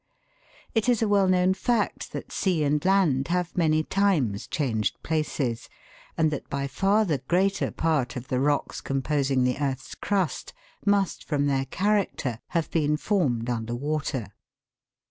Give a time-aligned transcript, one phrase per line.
[0.73, 5.69] It is a well known fact that sea and land have many times changed places,
[6.17, 10.53] and that by far the greater part of the rocks composing the earth's crust
[10.83, 14.29] must, from their character, have been formed under water.